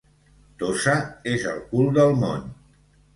Tossa 0.61 0.95
és 1.31 1.45
el 1.51 1.59
cul 1.73 1.91
del 1.99 2.17
món. 2.23 2.49